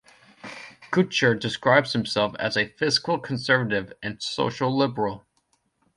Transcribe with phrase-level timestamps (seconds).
[0.91, 5.27] Kutcher describes himself as a fiscal conservative and social liberal.